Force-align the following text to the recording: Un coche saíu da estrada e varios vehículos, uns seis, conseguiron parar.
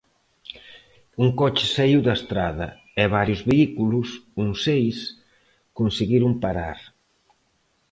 Un 1.23 1.29
coche 1.39 1.65
saíu 1.75 1.99
da 2.07 2.17
estrada 2.19 2.67
e 3.01 3.03
varios 3.15 3.41
vehículos, 3.49 4.07
uns 4.43 4.57
seis, 4.67 4.97
conseguiron 5.79 6.33
parar. 6.43 6.79